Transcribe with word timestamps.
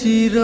चिर 0.00 0.34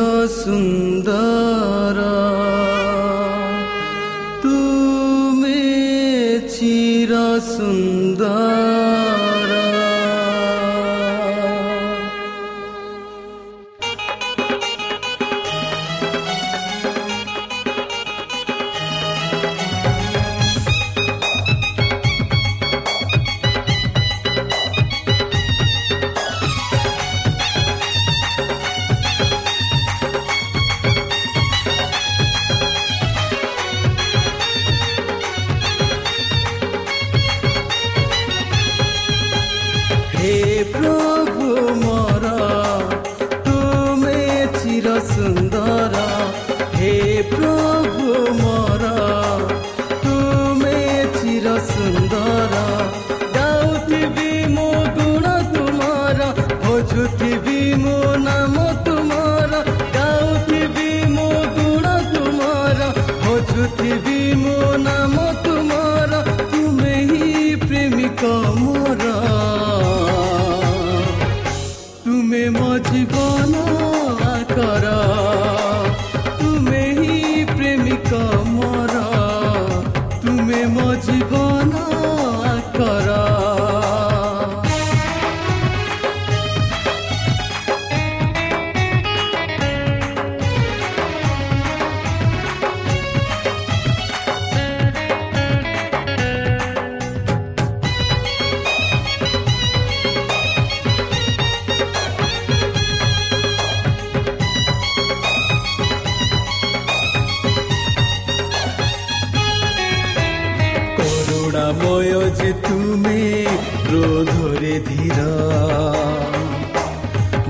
করুণাময় 111.82 112.30
যে 112.30 112.52
তুমি 112.68 113.46
ক্রোধরে 113.86 114.80
ধীর। 114.88 115.18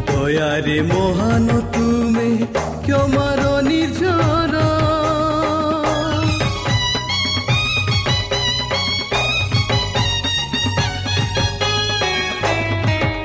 দয়ারে 0.07 0.83
মহান 0.83 1.47
তুমি 1.73 2.31
ক্ষমার 2.85 3.41
নির্ঝর। 3.63 4.53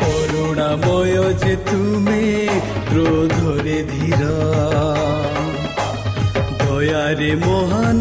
করুণাময় 0.02 1.18
যে 1.34 1.54
তুমি 1.70 2.24
ক্রোধরে 2.90 3.84
ধীর। 3.92 4.22
দয়ারে 6.60 7.36
মহান 7.46 8.00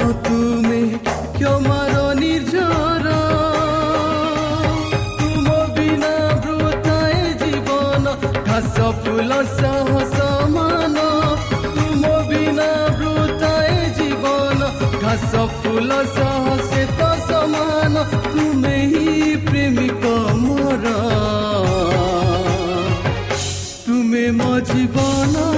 ତୁମେ 24.61 25.58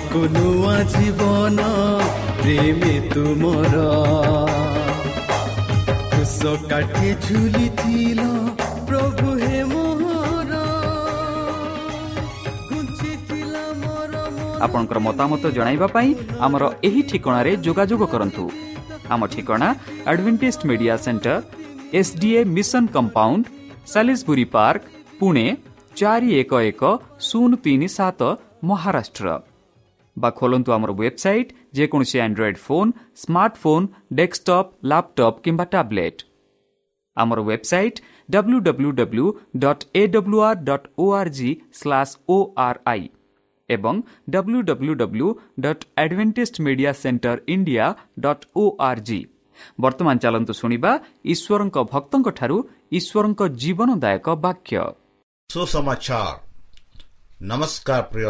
ଦେବାକୁ 0.00 0.20
ନୂଆ 0.34 0.76
ଜୀବନ 0.92 1.60
ପ୍ରେମେ 2.40 2.92
ତୁମର 3.12 3.74
କ୍ରୁଶ 6.10 6.40
କାଠେ 6.70 7.08
ଝୁଲିଥିଲ 7.24 8.20
ପ୍ରଭୁ 8.88 9.26
ହେ 9.42 9.58
ମୋହର 9.72 10.52
ଘୁଞ୍ଚିଥିଲା 12.70 13.64
ମୋର 13.82 14.14
ମନ 14.30 14.48
ଆପଣଙ୍କର 14.64 14.98
ମତାମତ 15.08 15.42
ଜଣାଇବା 15.56 15.88
ପାଇଁ 15.96 16.10
ଆମର 16.46 16.62
ଏହି 16.88 17.02
ଠିକଣାରେ 17.10 17.52
ଯୋଗାଯୋଗ 17.66 18.02
କରନ୍ତୁ 18.14 18.44
ଆମ 19.12 19.20
ଠିକଣା 19.34 19.68
Adventist 20.10 20.60
media 20.70 20.94
centre 21.04 21.34
S D A 22.00 22.40
mission 22.56 22.84
compound 22.96 23.44
Salisbury 23.92 24.46
park 24.54 24.82
Pune 25.20 25.46
ଚାରି 25.98 26.28
ଏକ 26.40 26.52
ଏକ 26.70 26.82
ଶୂନ 27.28 27.50
ତିନି 27.64 27.88
ସାତ 27.98 28.20
ମହାରାଷ୍ଟ୍ର 28.68 29.28
ବା 30.22 30.30
ଖୋଲନ୍ତୁ 30.38 30.70
ଆମର 30.76 30.90
ୱେବସାଇଟ୍ 30.94 31.54
ଯେକୌଣସି 31.76 32.18
Android 32.24 32.58
phone 32.66 32.90
smartphone 33.22 33.86
desktop 34.18 34.68
laptop 34.90 35.40
କିମ୍ବା 35.44 35.64
ଟ୍ୟାବ୍ଲେଟ୍ 35.72 36.20
ଆମର 37.16 37.38
website 37.42 37.98
W 38.28 38.58
W 38.66 38.90
W 39.00 39.26
dot 39.62 39.84
A 39.94 40.02
W 40.14 40.38
R 40.48 40.60
dot 40.64 40.86
O 40.98 41.06
R 41.14 41.30
G 41.38 41.50
slash 41.72 42.12
O 42.28 42.36
R 42.66 42.78
I 42.86 43.04
ଏବଂ 43.68 43.94
W 44.30 44.60
W 44.62 44.94
W 44.94 45.28
dot 45.60 45.84
Adventist 45.96 46.60
media 46.60 46.92
centre 47.02 47.36
India 47.48 47.86
dot 48.20 48.44
O 48.56 48.64
R 48.88 49.02
G 49.08 49.20
ବର୍ତ୍ତମାନ 49.78 50.16
ଚାଲନ୍ତୁ 50.24 50.52
ଶୁଣିବା 50.60 50.92
ଈଶ୍ୱରଙ୍କ 51.32 51.76
ଭକ୍ତଙ୍କଠାରୁ 51.92 52.56
ଈଶ୍ୱରଙ୍କ 52.98 53.40
ଜୀବନଦାୟକ 53.62 54.26
ବାକ୍ୟ 54.44 54.74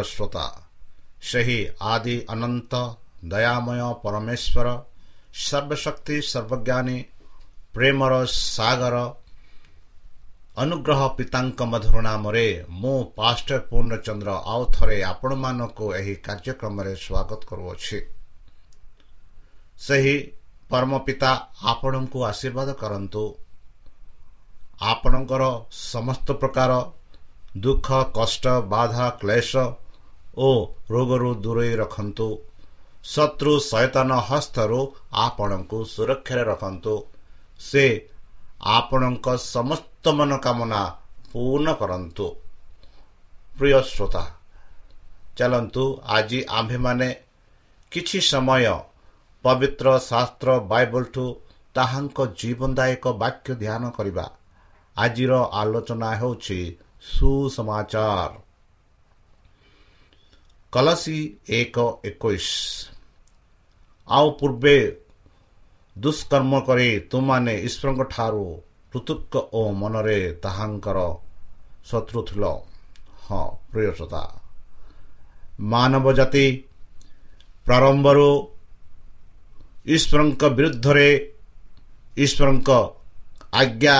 ଶ୍ରୋତା 0.05 0.45
ସେହି 1.29 1.59
ଆଦି 1.93 2.15
ଅନନ୍ତ 2.33 2.73
ଦୟାମୟ 3.31 3.81
ପରମେଶ୍ୱର 4.03 4.67
ସର୍ବଶକ୍ତି 5.45 6.15
ସର୍ବଜ୍ଞାନୀ 6.31 6.97
ପ୍ରେମର 7.73 8.13
ସାଗର 8.53 8.95
ଅନୁଗ୍ରହ 10.57 11.01
ପିତାଙ୍କ 11.17 11.59
ମଧୁର 11.71 11.97
ନାମରେ 12.01 12.47
ମୁଁ 12.81 12.97
ପାଷ୍ଟର 13.17 13.59
ପୂର୍ଣ୍ଣଚନ୍ଦ୍ର 13.69 14.29
ଆଉ 14.53 14.63
ଥରେ 14.75 14.97
ଆପଣମାନଙ୍କୁ 15.03 15.85
ଏହି 15.99 16.15
କାର୍ଯ୍ୟକ୍ରମରେ 16.25 16.93
ସ୍ୱାଗତ 17.03 17.41
କରୁଅଛି। 17.49 17.99
ସେହି 19.85 20.15
ପରମ 20.69 20.91
ପିତା 21.05 21.31
ଆପଣଙ୍କୁ 21.71 22.19
ଆଶୀର୍ବାଦ 22.31 22.69
କରନ୍ତୁ। 22.81 23.23
ଆପଣଙ୍କର 24.91 25.43
ସମସ୍ତ 25.91 26.27
ପ୍ରକାର 26.41 26.71
ଦୁଃଖ 27.57 27.87
କଷ୍ଟ 28.17 28.45
ବାଧା 28.73 29.07
କ୍ଲେଶ 29.21 29.51
ଓ 30.41 30.49
ରୋଗରୁ 30.91 31.31
ଦୂରେଇ 31.43 31.73
ରଖନ୍ତୁ। 31.81 32.27
ଶତ୍ରୁ 33.13 33.53
ସୈତନ 33.71 34.11
ହସ୍ତରୁ 34.29 34.79
ଆପଣଙ୍କୁ 35.25 35.77
ସୁରକ୍ଷାରେ 35.93 36.43
ରଖନ୍ତୁ। 36.51 36.95
ସେ 37.59 37.85
ଆପଣଙ୍କ 38.75 39.27
ସମସ୍ତ 39.45 40.03
ମନୋକାମନା 40.17 40.81
ପୂର୍ଣ୍ଣ 41.31 41.67
କରନ୍ତୁ। 41.81 42.27
ପ୍ରିୟ 43.57 43.79
ଶ୍ରୋତା 43.91 44.23
ଚାଲନ୍ତୁ 45.37 45.83
ଆଜି 46.15 46.39
ଆମ୍ଭେମାନେ 46.59 47.09
କିଛି 47.91 48.19
ସମୟ 48.21 48.65
ପବିତ୍ର 49.45 49.87
ଶାସ୍ତ୍ର 50.09 50.49
ବାଇବଲଠୁ 50.71 51.25
ତାହାଙ୍କ 51.75 52.17
ଜୀବନଦାୟକ 52.39 53.03
ବାକ୍ୟ 53.23 53.49
ଧ୍ୟାନ 53.61 53.83
କରିବା। 53.97 54.25
ଆଜିର 54.95 55.33
ଆଲୋଚନା 55.53 56.09
ହେଉଛି 56.21 56.59
ସୁସମାଚାର। 57.11 58.31
କଲସି 60.73 61.19
ଏକ 61.51 61.77
ଏକୋଇଶ 62.05 62.49
ଆଉ 64.07 64.27
ପୂର୍ବେ 64.39 64.75
ଦୁଷ୍କର୍ମ 65.95 66.53
କରି 66.67 66.89
ତୁମାନେ 67.09 67.55
ଈଶ୍ୱରଙ୍କ 67.67 68.01
ଠାରୁ 68.13 68.45
ପୃଥୁକ 68.93 69.33
ଓ 69.53 69.61
ମନରେ 69.73 70.19
ତାହାଙ୍କର 70.43 70.99
ଶତ୍ରୁ 71.85 72.19
ଥିଲ 72.27 72.43
ହଁ 73.23 73.43
ପ୍ରିୟ 73.71 73.91
ଶ୍ରୋତା 73.97 74.23
ମାନବ 75.71 76.05
ଜାତି 76.13 76.45
ପ୍ରାରମ୍ଭରୁ 77.65 78.29
ଈଶ୍ୱରଙ୍କ 79.87 80.41
ବିରୁଦ୍ଧରେ 80.57 81.09
ଈଶ୍ୱରଙ୍କ 82.17 82.69
ଆଜ୍ଞା 83.53 83.97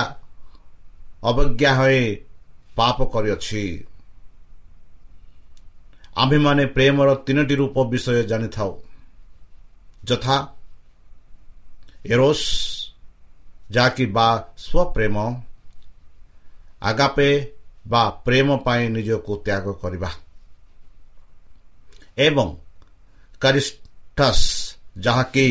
ଅବଜ୍ଞା 1.23 1.71
ହୋଇ 1.77 2.03
ପାପ 2.77 2.97
କରିଅଛି 3.13 3.63
ଆମ୍ଭେମାନେ 6.15 6.63
ପ୍ରେମର 6.75 7.09
ତିନୋଟି 7.25 7.55
ରୂପ 7.61 7.75
ବିଷୟ 7.91 8.23
ଜାଣିଥାଉ। 8.31 8.71
ଯଥା 10.09 10.37
ଏରୋସ୍ 12.13 12.47
ଯାହାକି 13.71 14.05
ବା 14.15 14.27
ସ୍ୱପ୍ରେମ 14.57 15.15
ଆଗାପେ 16.89 17.29
ବା 17.87 18.03
ପ୍ରେମ 18.25 18.47
ପାଇଁ 18.65 18.83
ନିଜକୁ 18.95 19.33
ତ୍ୟାଗ 19.45 19.65
କରିବା। 19.81 20.09
ଏବଂ 22.17 22.47
କାରିଷ୍ଟସ୍ 23.41 24.47
ଯାହାକି 25.05 25.47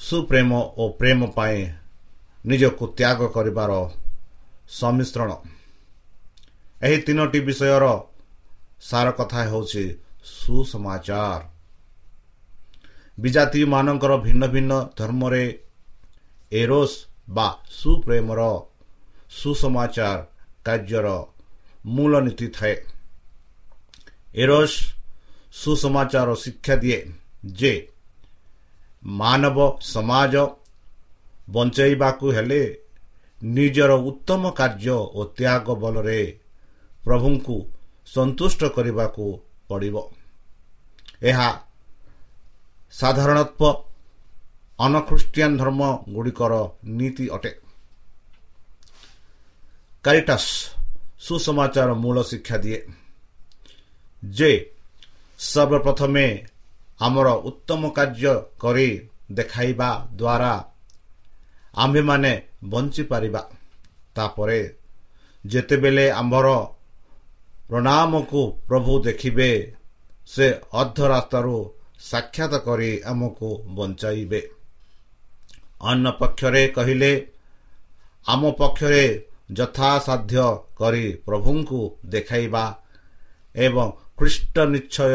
ସୁପ୍ରେମ 0.00 0.50
ଓ 0.80 0.84
ପ୍ରେମ 1.00 1.20
ପାଇଁ 1.36 1.58
ନିଜକୁ 2.46 2.84
ତ୍ୟାଗ 2.98 3.18
କରିବାର 3.34 3.70
ସମ୍ମିଶ୍ରଣ 4.80 5.30
ଏହି 6.82 6.96
ତିନୋଟି 7.06 7.40
ବିଷୟର 7.48 7.84
ସାର 8.88 9.06
କଥା 9.18 9.40
ହେଉଛି 9.50 9.84
ସୁସମାଚାର। 10.34 11.42
ବିଜାତିମାନଙ୍କର 13.20 14.12
ଭିନ୍ନ 14.24 14.42
ଭିନ୍ନ 14.54 14.72
ଧର୍ମରେ 14.98 15.44
ଏରୋସ୍ 16.52 16.96
ବା 17.30 17.48
ସୁପ୍ରେମର 17.70 18.40
ସୁସମାଚାର 19.30 20.18
କାର୍ଯ୍ୟର 20.66 21.08
ମୂଳ 21.86 22.12
ନୀତି 22.26 22.46
ଥାଏ। 22.56 22.74
ଏରୋସ୍ 24.34 24.76
ସୁସମାଚାର 25.52 26.28
ଶିକ୍ଷା 26.34 26.74
ଦିଏ 26.82 26.98
ଯେ 27.52 27.74
ମାନବ 29.20 29.58
ସମାଜ 29.92 30.34
ବଞ୍ଚାଇବାକୁ 31.50 32.26
ହେଲେ 32.32 32.62
ନିଜର 33.42 33.92
ଉତ୍ତମ 34.08 34.42
କାର୍ଯ୍ୟ 34.58 34.98
ଓ 35.18 35.20
ତ୍ୟାଗ 35.36 35.66
ବଳରେ 35.82 36.20
ପ୍ରଭୁଙ୍କୁ 37.04 37.56
ସନ୍ତୁଷ୍ଟ 38.14 38.60
କରିବାକୁ 38.76 39.24
ପଡ଼ିବ। 39.68 39.96
ଏହା 41.22 41.48
ସାଧାରଣତ୍ୱ 42.92 43.78
ଅନଖ୍ରୀଷ୍ଟିଆନ 44.78 45.52
ଧର୍ମ 45.60 45.82
ଗୁଡ଼ିକର 46.14 46.52
ନୀତି 46.96 47.24
ଅଟେ। 47.36 47.52
କାରିଟାସ୍ 50.04 50.50
ସୁସମାଚାର 51.20 51.90
ମୂଳ 52.02 52.16
ଶିକ୍ଷା 52.22 52.56
ଦିଏ 52.64 52.80
ଯେ 54.30 54.50
ସର୍ବପ୍ରଥମେ 55.38 56.26
ଆମର 57.00 57.28
ଉତ୍ତମ 57.48 57.82
କାର୍ଯ୍ୟ 57.96 58.34
କରି 58.62 58.88
ଦେଖାଇବା 59.32 59.90
ଦ୍ୱାରା 60.16 60.52
ଆମ୍ଭେମାନେ 61.74 62.32
ବଞ୍ଚିପାରିବା। 62.64 63.42
ତାପରେ 64.14 64.60
ଯେତେବେଳେ 65.46 66.06
ଆମ୍ଭର 66.10 66.48
ପ୍ରଣାମକୁ 67.70 68.40
ପ୍ରଭୁ 68.68 68.92
ଦେଖିବେ 69.02 69.50
ସେ 70.26 70.46
ଅର୍ଦ୍ଧ 70.80 70.98
ରାସ୍ତାରୁ 71.12 71.56
ସାକ୍ଷାତ 72.10 72.52
କରି 72.66 72.90
ଆମକୁ 73.10 73.48
ବଞ୍ଚାଇବେ। 73.76 74.40
ଅନ୍ୟ 75.90 76.10
ପକ୍ଷରେ 76.20 76.62
କହିଲେ 76.76 77.12
ଆମ 78.26 78.42
ପକ୍ଷରେ 78.60 79.04
ଯଥାସାଧ୍ୟ 79.52 80.46
କରି 80.76 81.04
ପ୍ରଭୁଙ୍କୁ 81.26 81.80
ଦେଖାଇବା 82.06 82.64
ଏବଂ 83.56 83.86
ଖ୍ରୀଷ୍ଟ 84.18 84.56
ନିଶ୍ଚୟ 84.74 85.14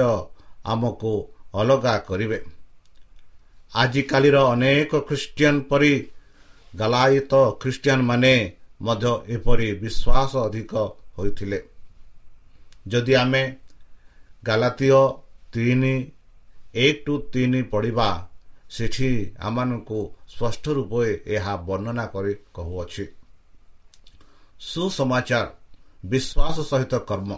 ଆମକୁ 0.66 1.14
ଅଲଗା 1.54 1.96
କରିବେ। 2.08 2.40
ଆଜିକାଲିର 3.74 4.38
ଅନେକ 4.54 4.92
ଖ୍ରୀଷ୍ଟିଆନ 5.08 5.56
ପରି 5.70 5.94
ଗାଲାୟିତ 6.74 7.34
ଖ୍ରୀଷ୍ଟିଆନ 7.62 8.00
ମାନେ 8.02 8.36
ମଧ୍ୟ 8.82 9.14
ଏପରି 9.36 9.70
ବିଶ୍ୱାସ 9.82 10.32
ଅଧିକ 10.48 10.74
ହୋଇଥିଲେ। 11.18 11.60
ଯଦି 12.86 13.14
ଆମେ 13.14 13.44
ଗାଲାତୀୟ 14.44 15.02
ତିନି 15.54 15.96
ଏକ 16.76 16.96
ଟୁ 17.06 17.14
ତିନି 17.34 17.62
ପଢ଼ିବା 17.72 18.10
ସେଠି 18.70 19.10
ଆମମାନଙ୍କୁ 19.40 20.00
ସ୍ପଷ୍ଟ 20.34 20.66
ରୂପେ 20.78 21.10
ଏହା 21.36 21.54
ବର୍ଣ୍ଣନା 21.68 22.06
କରି 22.06 22.34
କହୁଅଛି। 22.56 23.06
ସୁସମାଚାର 24.62 25.48
ବିଶ୍ୱାସ 26.04 26.58
ସହିତ 26.72 26.94
କର୍ମ 27.10 27.32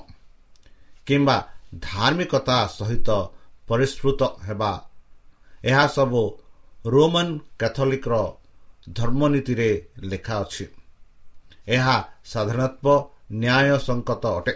କିମ୍ବା 1.07 1.37
ଧାର୍ମିକତା 1.79 2.57
ସହିତ 2.77 3.09
ପରିସ୍କୃତ 3.67 4.21
ହେବା 4.47 4.71
ଏହା 5.63 5.85
ସବୁ 5.87 6.21
ରୋମାନ 6.85 7.27
କ୍ୟାଥୋଲିକର 7.59 8.13
ଧର୍ମନୀତିରେ 8.89 9.69
ଲେଖା 10.01 10.35
ଅଛି। 10.43 10.65
ଏହା 11.67 11.95
ସାଧାରଣତଃ 12.25 12.97
ନ୍ୟାୟ 13.41 13.77
ସଙ୍କତ 13.87 14.23
ଅଟେ। 14.39 14.53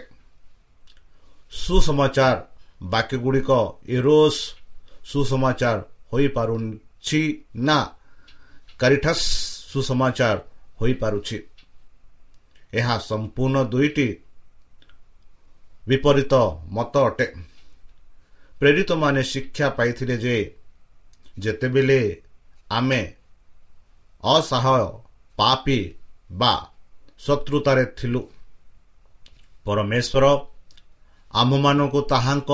ସୁସମାଚାର 1.52 2.36
ବାକ୍ୟଗୁଡ଼ିକ 2.82 3.50
ଇରୋସ୍ 3.86 4.40
ସୁସମାଚାର 5.04 5.78
ହୋଇପାରୁଛି 6.12 7.44
ନା? 7.56 7.78
କାରିଠସ୍ 8.78 9.24
ସୁସମାଚାର 9.72 10.38
ହୋଇପାରୁଛି। 10.80 11.38
ଏହା 12.74 12.98
ସମ୍ପୂର୍ଣ୍ଣ 12.98 13.64
ଦୁଇଟି 13.64 14.08
ବିପରୀତ 15.88 16.34
ମତ 16.70 16.94
ଅଟେ। 16.98 17.26
ପ୍ରେରିତମାନେ 18.58 19.22
ଶିକ୍ଷା 19.22 19.68
ପାଇଥିଲେ 19.68 20.16
ଯେ 20.18 20.36
ଯେତେବେଳେ 21.38 22.22
ଆମେ 22.70 23.12
ଅସହାୟ 24.24 24.86
ପାପି 25.36 25.94
ବା 26.32 26.70
ଶତ୍ରୁତାରେ 27.18 27.84
ଥିଲୁ 27.84 28.22
ପରମେଶ୍ୱର 29.64 30.51
ଆମ୍ଭମାନଙ୍କୁ 31.34 32.00
ତାହାଙ୍କ 32.12 32.50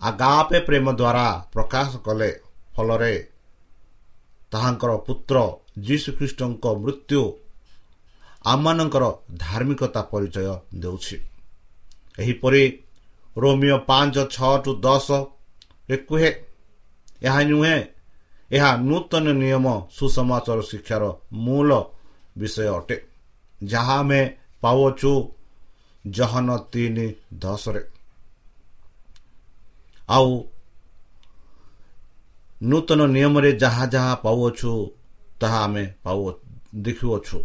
ଆଗାପେ 0.00 0.58
ପ୍ରେମ 0.66 0.86
ଦ୍ୱାରା 0.92 1.26
ପ୍ରକାଶ 1.52 1.90
କଲେ। 2.06 2.30
ଫଳରେ 2.74 3.14
ତାହାଙ୍କର 4.52 4.90
ପୁତ୍ର 5.06 5.36
ଯୀଶୁଖ୍ରୀଷ୍ଟଙ୍କ 5.86 6.64
ମୃତ୍ୟୁ 6.82 7.22
ଆମମାନଙ୍କର 8.44 9.04
ଧାର୍ମିକତା 9.36 10.00
ପରିଚୟ 10.12 10.48
ଦେଉଛି। 10.82 11.16
ଏହିପରି 12.18 12.64
ରୋମିଓ 13.36 13.76
ପାଞ୍ଚ 13.88 14.16
ଛଅ 14.34 14.52
ଟୁ 14.64 14.70
ଦଶ 14.84 15.08
କୁହେ 16.08 16.30
ଏହା 17.22 17.40
ନୁହେଁ 17.50 17.78
ଏହା 18.50 18.70
ନୂତନ 18.88 19.26
ନିୟମ 19.40 19.66
ସୁସମାଚାର 19.96 20.58
ଶିକ୍ଷାର 20.70 21.04
ମୂଳ 21.44 21.70
ବିଷୟ 22.38 22.68
ଅଟେ। 22.78 22.96
ଯାହା 23.64 23.96
ଆମେ 24.00 24.20
ପାଉଛୁ 24.62 25.12
ଜହନ 26.06 26.48
ତିନି 26.72 27.06
ଦଶରେ 27.42 27.82
ଆଉ 30.08 30.30
ନୂତନ 32.62 33.00
ନିୟମରେ 33.06 33.50
ଯାହା 33.62 33.84
ଯାହା 33.94 34.14
ପାଉଅଛୁ 34.24 34.72
ତାହା 35.40 35.60
ଆମେ 35.64 35.84
ପାଉ 36.04 36.20
ଦେଖୁଅଛୁ। 36.84 37.38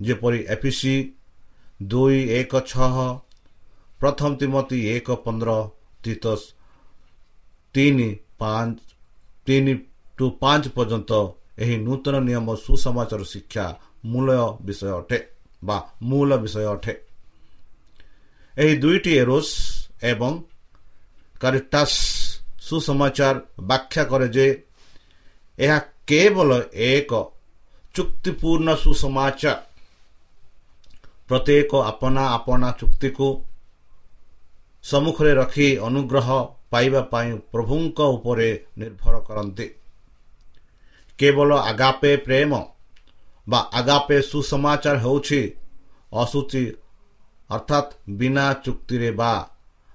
ଯେପରି 0.00 0.40
ଏଫିସି 0.54 0.94
ଦୁଇ 1.90 2.18
ଏକ 2.38 2.52
ଛଅ 2.70 3.06
ପ୍ରଥମ 4.00 4.30
ତିମତି 4.40 4.78
ଏକ 4.94 5.08
ପନ୍ଦର 5.24 5.50
ତିତସ 6.04 6.40
ତିନି 7.74 8.08
ପାଞ୍ଚ 8.40 8.76
ତିନି 9.46 9.72
ଟୁ 10.18 10.24
ପାଞ୍ଚ 10.42 10.64
ପର୍ଯ୍ୟନ୍ତ 10.76 11.12
ଏହି 11.62 11.76
ନୂତନ 11.86 12.14
ନିୟମ 12.28 12.46
ସୁସମାଚାର 12.64 13.22
ଶିକ୍ଷା 13.32 13.66
ମୂଳ 14.04 14.28
ବିଷୟ 14.66 14.90
ଅଟେ 15.00 15.18
ବା 15.62 15.76
ମୂଳ 16.02 16.30
ବିଷୟ 16.42 16.66
ଅଟେ। 16.74 16.94
ଏହି 18.58 18.74
ଦୁଇଟି 18.82 19.12
ଏରୋସ୍ 19.22 19.52
ଏବଂ 20.02 20.32
କାରିଟାସ୍ 21.40 21.98
ସୁସମାଚାର 22.60 23.36
ବ୍ୟାଖ୍ୟା 23.68 24.04
କରେ 24.10 24.28
ଯେ 24.28 24.46
ଏହା 25.58 25.78
କେବଳ 26.08 26.50
ଏକ 26.88 27.10
ଚୁକ୍ତିପୂର୍ଣ୍ଣ 27.94 28.68
ସୁସମାଚାର 28.84 29.56
ପ୍ରତ୍ୟେକ 31.28 31.72
ଆପଣା 31.84 32.24
ଆପଣା 32.28 32.68
ଚୁକ୍ତିକୁ 32.80 33.28
ସମ୍ମୁଖରେ 34.84 35.32
ରଖି 35.34 35.68
ଅନୁଗ୍ରହ 35.86 36.28
ପାଇବା 36.70 37.02
ପାଇଁ 37.12 37.30
ପ୍ରଭୁଙ୍କ 37.52 37.98
ଉପରେ 38.16 38.48
ନିର୍ଭର 38.78 39.14
କରନ୍ତି 39.28 39.66
କେବଳ 41.18 41.50
ଆଗାପେ 41.70 42.12
ପ୍ରେମ 42.26 42.52
ବା 43.46 43.60
ଆଗାପେ 43.72 44.16
ସୁସମାଚାର 44.22 44.96
ହେଉଛି 44.98 45.40
ଅସୁଚି 46.14 46.62
ଅର୍ଥାତ୍ 47.50 47.94
ବିନା 48.18 48.46
ଚୁକ୍ତିରେ 48.64 49.10
ବା 49.20 49.32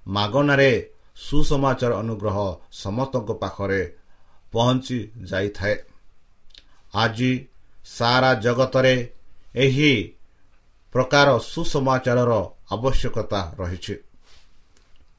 ମାଗଣାରେ 0.10 0.72
ସୁସମାଚାର 1.18 1.92
ଅନୁଗ୍ରହ 2.04 2.38
ସମସ୍ତଙ୍କ 2.74 3.30
ପାଖରେ 3.42 3.82
ପହଞ୍ଚି 4.54 5.00
ଯାଇଥାଏ 5.30 5.76
ଆଜି 6.94 7.32
ସାରା 7.90 8.32
ଜଗତରେ 8.44 8.96
ଏହି 9.58 9.94
ପ୍ରକାର 10.96 11.28
ସୁସମାଚାରର 11.44 12.34
ଆବଶ୍ୟକତା 12.72 13.42
ରହିଛି 13.60 13.96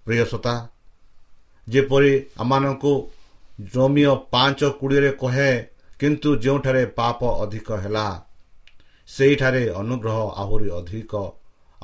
ପ୍ରିୟସତା 0.06 0.54
ଯେପରି 1.66 2.12
ଆମମାନଙ୍କୁ 2.38 2.92
ଜମିଓ 3.72 4.14
ପାଞ୍ଚ 4.32 4.60
କୋଡ଼ିଏରେ 4.78 5.10
କହେ 5.22 5.50
କିନ୍ତୁ 6.00 6.30
ଯେଉଁଠାରେ 6.44 6.84
ପାପ 6.96 7.20
ଅଧିକ 7.42 7.68
ହେଲା 7.82 8.06
ସେହିଠାରେ 9.08 9.62
ଅନୁଗ୍ରହ 9.80 10.18
ଆହୁରି 10.42 10.68
ଅଧିକ 10.78 11.12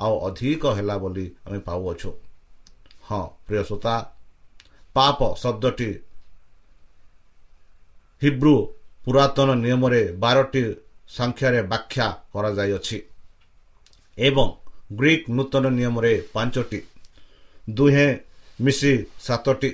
ଆଉ 0.03 0.13
ଅଧିକ 0.27 0.63
ହେଲା 0.77 0.95
ବୋଲି 1.03 1.25
ଆମେ 1.45 1.59
ପାଉଅଛୁ। 1.67 2.11
ହଁ 3.07 3.23
ପ୍ରିୟସତା 3.45 3.95
ପାପ 4.95 5.19
ଶବ୍ଦଟି 5.41 5.89
ହିବ୍ରୁ 8.21 8.55
ପୁରାତନ 9.05 9.49
ନିୟମରେ 9.63 10.01
ବାରଟି 10.23 10.61
ସଂଖ୍ୟାରେ 11.17 11.61
ବ୍ୟାଖ୍ୟା 11.71 12.07
କରାଯାଇଅଛି 12.33 12.97
ଏବଂ 14.17 14.47
ଗ୍ରୀକ୍ 14.99 15.25
ନୂତନ 15.35 15.65
ନିୟମରେ 15.77 16.13
ପାଞ୍ଚଟି 16.33 16.79
ଦୁହେଁ 17.67 18.09
ମିଶି 18.59 18.93
ସାତଟି 19.25 19.69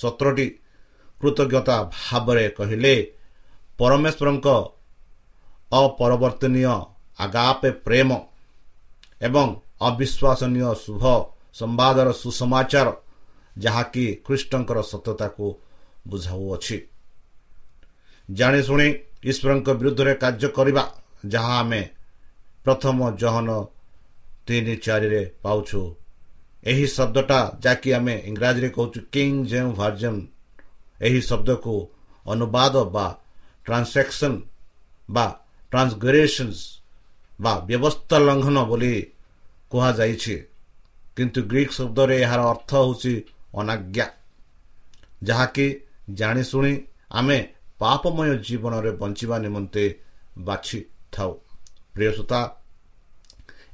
ସତରଟି 0.00 0.46
କୃତଜ୍ଞତା 1.20 1.76
ଭାବରେ 1.94 2.44
କହିଲେ 2.58 2.94
ପରମେଶ୍ୱରଙ୍କ 3.78 4.46
ଅପରବର୍ତ୍ତନୀୟ 5.72 6.64
ଆଗାପେ 7.18 7.70
ପ୍ରେମ 7.86 8.10
ଏବଂ 9.20 9.46
ଅବିଶ୍ୱାସନୀୟ 9.88 10.74
ଶୁଭ 10.84 11.02
ସମ୍ବାଦର 11.54 12.08
ସୁସମାଚାର 12.12 12.88
ଯାହାକି 13.58 14.04
ଖ୍ରୀଷ୍ଟଙ୍କର 14.26 14.78
ସତ୍ୟତାକୁ 14.82 15.46
ବୁଝାଉଅଛି। 16.08 16.76
ଜାଣିଶୁଣି 18.28 18.88
ଈଶ୍ୱରଙ୍କ 19.30 19.68
ବିରୁଦ୍ଧରେ 19.78 20.14
କାର୍ଯ୍ୟ 20.22 20.48
କରିବା 20.56 20.84
ଯାହା 21.26 21.54
ଆମେ 21.62 21.82
ପ୍ରଥମ 22.64 22.98
ଜହନ 23.20 23.48
ତିନି 24.46 24.74
ଚାରିରେ 24.76 25.22
ପାଉଛୁ। 25.42 25.80
ଏହି 26.64 26.86
ଶବ୍ଦଟା 26.86 27.40
ଯାହାକି 27.62 27.90
ଆମେ 27.92 28.14
ଇଂରାଜୀରେ 28.30 28.68
କହୁଛୁ 28.76 29.00
କିଙ୍ଗ 29.12 29.40
ଯେଉଁ 29.50 29.70
ଭାର୍ଜନ 29.72 30.14
ଏହି 31.00 31.20
ଶବ୍ଦକୁ 31.20 31.74
ଅନୁବାଦ 32.26 32.74
ବା 32.94 33.06
ଟ୍ରାନ୍ସାକ୍ସନ୍ 33.66 34.38
ବା 35.08 35.26
ଟ୍ରାନ୍ସଗ୍ରେସନ୍ସ 35.72 36.58
ବା 37.40 37.52
ବ୍ୟବସ୍ଥା 37.66 38.16
ଲଙ୍ଘନ 38.18 38.58
ବୋଲି 38.64 38.94
କୁହାଯାଇଛି। 39.70 40.36
କିନ୍ତୁ 41.16 41.40
ଗ୍ରୀକ୍ 41.42 41.72
ଶବ୍ଦରେ 41.72 42.16
ଏହାର 42.22 42.40
ଅର୍ଥ 42.52 42.70
ହେଉଛି 42.74 43.14
ଅନାଜ୍ଞା। 43.58 44.06
ଯାହାକି 45.22 45.66
ଜାଣିଶୁଣି 46.10 46.72
ଆମେ 47.12 47.38
ପାପମୟ 47.78 48.30
ଜୀବନରେ 48.46 48.90
ବଞ୍ଚିବା 48.90 49.36
ନିମନ୍ତେ 49.38 49.84
ବାଛିଥାଉ। 50.38 51.32
ପ୍ରିୟସୂତା 51.94 52.40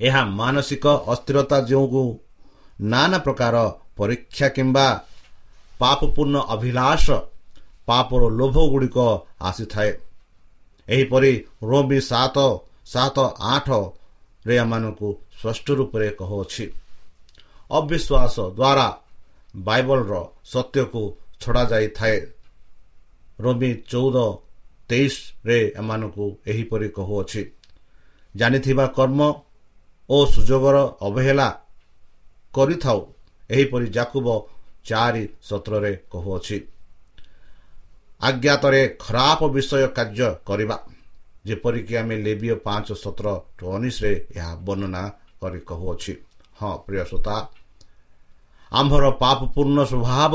ଏହା 0.00 0.22
ମାନସିକ 0.24 0.86
ଅସ୍ଥିରତା 1.08 1.58
ଯୋଗୁଁ 1.60 2.08
ନାନା 2.80 3.18
ପ୍ରକାର 3.18 3.56
ପରୀକ୍ଷା 3.96 4.48
କିମ୍ବା 4.48 4.86
ପାପପୂର୍ଣ୍ଣ 5.78 6.36
ଅଭିଳାଷ 6.48 7.06
ପାପର 7.86 8.22
ଲୋଭ 8.28 8.56
ଗୁଡ଼ିକ 8.72 8.98
ଆସିଥାଏ। 9.40 9.92
ଏହିପରି 10.88 11.32
ରୋବି 11.62 12.00
ସାତ 12.00 12.36
ସାତ 12.86 13.16
ଆଠରେ 13.54 14.54
ଏମାନଙ୍କୁ 14.64 15.08
ସ୍ପଷ୍ଟ 15.38 15.66
ରୂପରେ 15.78 16.08
କହୁଅଛି। 16.20 16.64
ଅବିଶ୍ୱାସ 17.70 18.36
ଦ୍ୱାରା 18.58 18.88
ବାଇବଲର 19.54 20.14
ସତ୍ୟକୁ 20.52 21.02
ଛଡ଼ାଯାଇଥାଏ। 21.40 22.18
ରୋମି 23.44 23.70
ଚଉଦ 23.90 24.16
ତେଇଶରେ 24.90 25.58
ଏମାନଙ୍କୁ 25.80 26.26
ଏହିପରି 26.46 26.88
କହୁଅଛି 26.96 27.42
ଜାଣିଥିବା 28.34 28.86
କର୍ମ 28.96 29.20
ଓ 30.08 30.18
ସୁଯୋଗର 30.32 30.76
ଅବହେଳା 31.06 31.48
କରିଥାଉ 32.54 33.00
ଏହିପରି 33.50 33.86
ଜାକୁବ 33.96 34.26
ଚାରି 34.88 35.24
ସତ୍ରରେ 35.48 35.92
କହୁଅଛି। 36.12 36.58
ଆଜ୍ଞାତରେ 38.20 38.82
ଖରାପ 39.00 39.40
ବିଷୟ 39.54 39.86
କାର୍ଯ୍ୟ 39.96 40.28
କରିବା 40.48 40.76
ଯେପରିକି 41.46 41.94
ଆମେ 42.00 42.16
ଲେବିୟ 42.26 42.54
ପାଞ୍ଚ 42.66 42.88
ସତର 43.02 43.26
ଉଣେଇଶରେ 43.74 44.12
ଏହା 44.36 44.52
ବର୍ଣ୍ଣନା 44.66 45.02
କରି 45.40 45.60
କହୁଅଛି। 45.68 46.12
ହଁ 46.58 46.72
ପ୍ରିୟ 46.86 47.02
ଶ୍ରୋତା 47.10 47.36
ଆମ୍ଭର 48.72 49.04
ପାପପୂର୍ଣ୍ଣ 49.22 49.78
ସ୍ୱଭାବ 49.90 50.34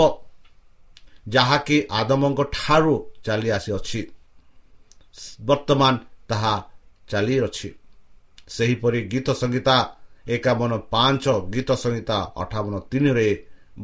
ଯାହାକି 1.28 1.78
ଆଦମଙ୍କ 2.00 2.40
ଠାରୁ 2.56 2.94
ଚାଲି 3.26 3.50
ଆସିଅଛି 3.58 4.00
ବର୍ତ୍ତମାନ 5.48 5.94
ତାହା 6.30 6.54
ଚାଲିଅଛି। 7.10 7.70
ସେହିପରି 8.56 9.00
ଗୀତ 9.12 9.28
ସଂହିତା 9.42 9.76
ଏକାବନ 10.28 10.72
ପାଞ୍ଚ 10.94 11.26
ଗୀତ 11.54 11.70
ସଂହିତା 11.84 12.18
ଅଠାବନ 12.42 12.74
ତିନିରେ 12.92 13.28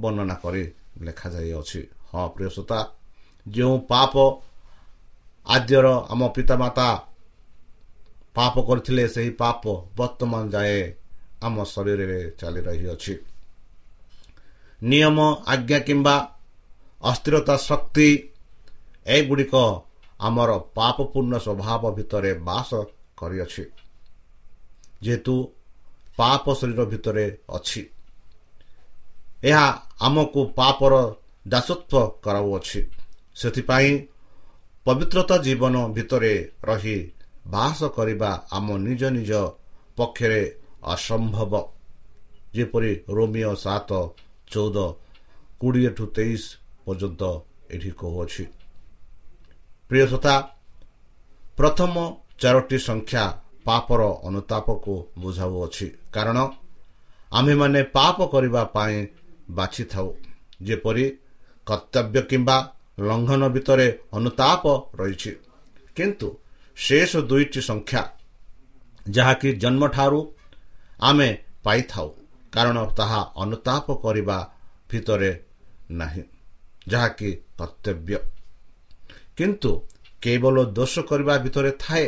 ବର୍ଣ୍ଣନା 0.01 0.35
କରି 0.43 0.63
ଲେଖାଯାଇଅଛି। 1.05 1.81
ହଁ 2.09 2.25
ପ୍ରିୟସତା 2.35 2.79
ଯେଉଁ 3.45 3.75
ପାପ 3.91 4.13
ଆଦ୍ୟର 5.47 5.87
ଆମ 6.11 6.21
ପିତାମାତା 6.35 6.87
ପାପ 8.37 8.55
କରିଥିଲେ 8.67 9.03
ସେହି 9.07 9.31
ପାପ 9.41 9.63
ବର୍ତ୍ତମାନ 9.97 10.43
ଯାଏ 10.49 10.79
ଆମ 11.45 11.55
ଶରୀରରେ 11.63 12.19
ଚାଲି 12.39 12.61
ରହିଅଛି। 12.61 13.13
ନିୟମ 14.83 15.17
ଆଜ୍ଞା 15.47 15.79
କିମ୍ବା 15.79 16.15
ଅସ୍ଥିରତା 17.03 17.55
ଶକ୍ତି 17.69 18.09
ଏଗୁଡ଼ିକ 19.07 19.55
ଆମର 20.19 20.51
ପାପପୂର୍ଣ୍ଣ 20.77 21.33
ସ୍ୱଭାବ 21.37 21.83
ଭିତରେ 21.97 22.31
ବାସ 22.47 22.69
କରିଅଛି। 23.17 23.63
ଯେହେତୁ 25.03 25.35
ପାପ 26.17 26.45
ଶରୀର 26.59 26.81
ଭିତରେ 26.85 27.25
ଅଛି। 27.49 27.81
ଏହା 29.43 29.65
ଆମକୁ 30.01 30.41
ପାପର 30.57 30.93
ଦାସତ୍ୱ 31.47 32.11
କରାଉଅଛି। 32.23 32.81
ସେଥିପାଇଁ 33.35 33.91
ପବିତ୍ରତା 34.85 35.35
ଜୀବନ 35.37 35.75
ଭିତରେ 35.87 36.33
ରହି 36.63 36.97
ବାସ 37.47 37.79
କରିବା 37.87 38.31
ଆମ 38.51 38.67
ନିଜ 38.77 39.01
ନିଜ 39.17 39.31
ପକ୍ଷରେ 39.97 40.41
ଅସମ୍ଭବ। 40.83 41.53
ଯେପରି 42.55 42.91
ରୋମିଓ 43.09 43.53
ସାତ 43.55 43.91
ଚଉଦ 44.51 44.77
କୋଡ଼ିଏ 45.59 45.89
ଠୁ 45.89 46.05
ତେଇଶ 46.07 46.43
ପର୍ଯ୍ୟନ୍ତ 46.85 47.21
ଏଠି 47.71 47.91
କହୁଅଛି। 47.91 48.43
ପ୍ରିୟସତା 49.89 50.35
ପ୍ରଥମ 51.57 51.93
ଚାରୋଟି 52.39 52.77
ସଂଖ୍ୟା 52.79 53.23
ପାପର 53.65 54.01
ଅନୁତାପକୁ 54.23 54.93
ବୁଝାଉଅଛି। 55.17 55.87
କାରଣ 56.13 56.37
ଆମ୍ଭେମାନେ 57.33 57.81
ପାପ 57.83 58.17
କରିବା 58.25 58.63
ପାଇଁ 58.75 58.97
ବାଛିଥାଉ। 59.51 60.07
ଯେପରି 60.63 61.05
କର୍ତ୍ତବ୍ୟ 61.67 62.21
କିମ୍ବା 62.21 62.57
ଲଙ୍ଘନ 62.99 63.41
ଭିତରେ 63.49 63.87
ଅନୁତାପ 64.13 64.63
ରହିଛି। 64.95 65.31
କିନ୍ତୁ 65.95 66.27
ଶେଷ 66.77 67.11
ଦୁଇଟି 67.29 67.61
ସଂଖ୍ୟା 67.61 68.03
ଯାହାକି 69.09 69.49
ଜନ୍ମଠାରୁ 69.53 70.19
ଆମେ 70.99 71.29
ପାଇଥାଉ 71.63 72.09
କାରଣ 72.53 72.77
ତାହା 72.97 73.21
ଅନୁତାପ 73.35 73.85
କରିବା 74.03 74.37
ଭିତରେ 74.89 75.31
ନାହିଁ 75.91 76.23
ଯାହାକି 76.87 77.29
କର୍ତ୍ତବ୍ୟ। 77.59 78.17
କିନ୍ତୁ 79.37 79.71
କେବଳ 80.21 80.55
ଦୋଷ 80.77 80.93
କରିବା 81.09 81.33
ଭିତରେ 81.37 81.71
ଥାଏ 81.83 82.05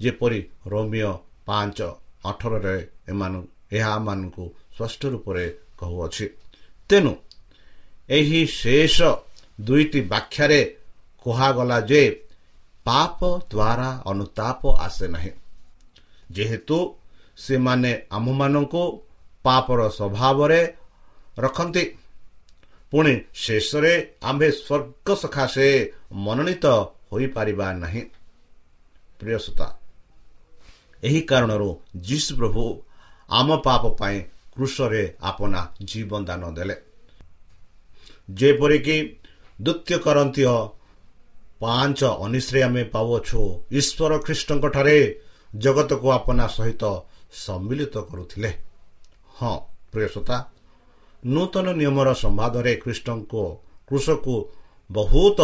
ଯେପରି 0.00 0.40
ରୋମିଓ 0.66 1.12
ପାଞ୍ଚ 1.46 1.78
ଅଠରରେ 2.24 2.76
ଏମାନ 3.08 3.32
ଏହା 3.72 3.90
ଆମମାନଙ୍କୁ 3.94 4.44
ସ୍ପଷ୍ଟ 4.76 5.02
ରୂପରେ 5.06 5.46
କହୁଅଛି। 5.78 6.26
ତେଣୁ 6.90 7.12
ଏହି 8.08 8.40
ଶେଷ 8.52 8.96
ଦୁଇଟି 9.58 10.00
ବ୍ୟାଖ୍ୟାରେ 10.12 10.60
କୁହାଗଲା 11.26 11.78
ଯେ 11.80 12.02
ପାପ 12.88 13.18
ଦ୍ୱାରା 13.52 13.90
ଅନୁତାପ 14.06 14.60
ଆସେ 14.86 15.06
ନାହିଁ। 15.08 15.32
ଯେହେତୁ 16.30 16.78
ସେମାନେ 17.36 17.92
ଆମମାନଙ୍କୁ 18.10 18.82
ପାପର 19.44 19.80
ସ୍ୱଭାବରେ 19.88 20.60
ରଖନ୍ତି। 21.38 21.84
ପୁଣି 22.92 23.14
ଶେଷରେ 23.34 23.94
ଆମ୍ଭେ 24.22 24.48
ସ୍ୱର୍ଗ 24.50 25.08
ସକାଶେ 25.22 25.68
ମନୋନୀତ 26.24 26.64
ହୋଇପାରିବା 27.10 27.66
ନାହିଁ। 27.82 28.02
ପ୍ରିୟସତା 29.20 29.66
ଏହି 31.02 31.20
କାରଣରୁ 31.20 31.70
ଯୀଶୁ 32.00 32.32
ପ୍ରଭୁ 32.38 32.64
ଆମ 33.30 33.48
ପାପ 33.58 33.82
ପାଇଁ 34.00 34.18
କୃଷରେ 34.54 35.02
ଆପନା 35.20 35.60
ଜୀବନ 35.82 36.20
ଦାନ 36.24 36.42
ଦେଲେ। 36.56 36.76
ଯେପରିକି 38.30 38.96
ଦ୍ୱିତୀୟ 39.58 39.96
କରନ୍ତି 39.98 40.42
ପାଞ୍ଚ 41.60 42.00
ଅନିଶ୍ରେ 42.24 42.60
ଆମେ 42.62 42.82
ପାଉଅଛୁ। 42.94 43.40
ଈଶ୍ୱର 43.78 44.12
ଖ୍ରୀଷ୍ଟଙ୍କଠାରେ 44.26 44.98
ଜଗତକୁ 45.56 46.06
ଆପନା 46.18 46.46
ସହିତ 46.56 46.84
ସମ୍ମିଳିତ 47.44 47.94
କରୁଥିଲେ। 48.10 48.50
ହଁ 49.36 49.54
ପ୍ରିୟସତା 49.92 50.36
ନୂତନ 51.22 51.66
ନିୟମର 51.80 52.08
ସମ୍ବାଦରେ 52.22 52.72
ଖ୍ରୀଷ୍ଟଙ୍କ 52.82 53.32
କୃଷକୁ 53.88 54.34
ବହୁତ 54.90 55.40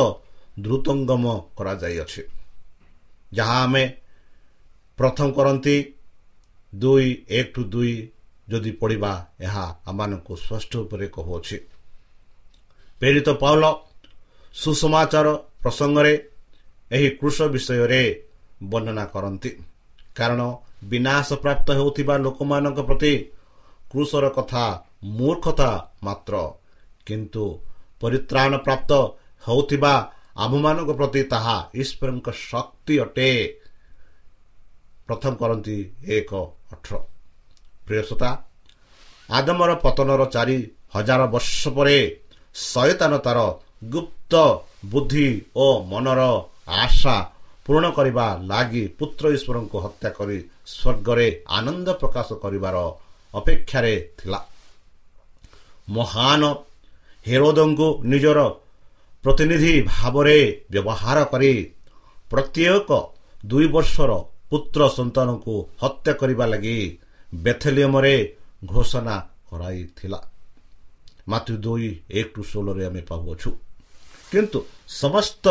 ଦ୍ରୁତଙ୍ଗମ 0.61 1.25
କରାଯାଇଅଛି। 1.57 2.23
ଯାହା 3.33 3.59
ଆମେ 3.65 3.85
ପ୍ରଥମ 4.99 5.29
କରନ୍ତି 5.37 5.77
ଦୁଇ 6.73 7.09
ଏକ 7.39 7.47
ଟୁ 7.55 7.63
ଦୁଇ 7.65 7.95
ଯଦି 8.49 8.71
ପଢ଼ିବା 8.81 9.13
ଏହା 9.41 9.65
ଆମମାନଙ୍କୁ 9.87 10.33
ସ୍ପଷ୍ଟ 10.37 10.73
ଉପରେ 10.85 11.07
କହୁଅଛି। 11.09 11.57
ପ୍ରେରିତ 13.01 13.29
ପାଉଲ 13.43 13.65
ସୁସମାଚାର 14.55 15.29
ପ୍ରସଙ୍ଗରେ 15.65 16.15
ଏହି 16.91 17.09
କୃଷ 17.21 17.39
ବିଷୟରେ 17.55 18.03
ବର୍ଣ୍ଣନା 18.71 19.05
କରନ୍ତି। 19.15 19.51
କାରଣ 20.19 20.41
ବିନାଶ 20.91 21.29
ପ୍ରାପ୍ତ 21.45 21.69
ହେଉଥିବା 21.79 22.15
ଲୋକମାନଙ୍କ 22.25 22.79
ପ୍ରତି 22.89 23.13
କୃଷର 23.93 24.25
କଥା 24.39 24.65
ମୂର୍ଖତା 25.19 25.71
ମାତ୍ର। 26.05 26.35
କିନ୍ତୁ 27.07 27.45
ପରିତ୍ରାଣ 28.01 28.53
ପ୍ରାପ୍ତ 28.67 28.91
ହେଉଥିବା 29.45 29.95
ଆମ୍ଭମାନଙ୍କ 30.45 30.91
ପ୍ରତି 30.99 31.23
ତାହା 31.33 31.57
ଈଶ୍ୱରଙ୍କ 31.83 32.27
ଶକ୍ତି 32.51 32.95
ଅଟେ। 33.05 33.31
ପ୍ରଥମ 35.07 35.33
କରନ୍ତି 35.41 35.77
ଏକ 36.17 36.31
ଅଠର। 36.75 36.95
ପ୍ରିୟସତା 37.87 38.31
ଆଦମର 39.29 39.71
ପତନର 39.85 40.23
ଚାରି 40.35 40.59
ହଜାର 40.95 41.23
ବର୍ଷ 41.35 41.61
ପରେ 41.77 41.99
ଶୟତାନ 42.55 43.13
ତାର 43.27 43.39
ଗୁପ୍ତ 43.93 44.33
ବୁଦ୍ଧି 44.93 45.29
ଓ 45.57 45.67
ମନର 45.91 46.21
ଆଶା 46.83 47.17
ପୂରଣ 47.67 47.85
କରିବା 47.97 48.27
ଲାଗି 48.51 48.85
ପୁତ୍ର 48.99 49.25
ଈଶ୍ୱରଙ୍କୁ 49.37 49.77
ହତ୍ୟା 49.85 50.11
କରି 50.19 50.39
ସ୍ୱର୍ଗରେ 50.75 51.27
ଆନନ୍ଦ 51.59 51.89
ପ୍ରକାଶ 52.01 52.29
କରିବାର 52.43 52.77
ଅପେକ୍ଷାରେ 53.35 53.95
ଥିଲା। 54.19 54.41
ମହାନ 55.89 56.43
ହେରୋଦଙ୍କୁ 57.27 57.89
ନିଜର 58.11 58.39
ପ୍ରତିନିଧି 59.25 59.75
ଭାବରେ 59.91 60.39
ବ୍ୟବହାର 60.73 61.19
କରି 61.33 61.53
ପ୍ରତ୍ୟେକ 62.31 62.91
ଦୁଇ 63.51 63.67
ବର୍ଷର 63.75 64.11
ପୁତ୍ର 64.51 64.81
ସନ୍ତାନଙ୍କୁ 64.97 65.55
ହତ୍ୟା 65.83 66.13
କରିବା 66.21 66.47
ଲାଗି 66.53 66.79
ବେଥେଲିୟମରେ 67.33 68.15
ଘୋଷଣା 68.71 69.17
କରାଇଥିଲା। 69.49 70.21
ମାତୃ 71.31 71.53
ଦୁଇ 71.65 71.89
ଏକ 72.19 72.27
ଟୁ 72.35 72.41
ଷୋହଳରେ 72.51 72.83
ଆମେ 72.89 73.03
ପାଉଅଛୁ। 73.11 73.51
କିନ୍ତୁ 74.33 74.59
ସମସ୍ତ 75.01 75.47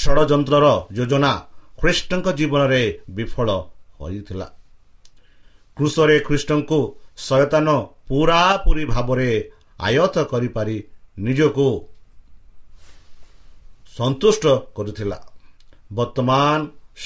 ଷଡ଼ଯନ୍ତ୍ରର 0.00 0.66
ଯୋଜନା 0.96 1.32
ଖ୍ରୀଷ୍ଟଙ୍କ 1.80 2.26
ଜୀବନରେ 2.38 2.82
ବିଫଳ 3.16 3.48
ହୋଇଥିଲା। 4.00 4.48
କୃଷରେ 5.76 6.16
ଖ୍ରୀଷ୍ଟଙ୍କୁ 6.26 6.78
ସୟତାନ 7.28 7.68
ପୁରାପୁରି 8.08 8.84
ଭାବରେ 8.92 9.30
ଆୟତ 9.88 10.16
କରିପାରି 10.32 10.76
ନିଜକୁ 11.26 11.68
ସନ୍ତୁଷ୍ଟ 13.96 14.44
କରୁଥିଲା। 14.76 15.18
ବର୍ତ୍ତମାନ 15.98 16.58